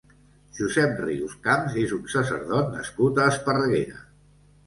[0.59, 4.01] Josep Rius-Camps és un sacerdot nascut a Esparreguera.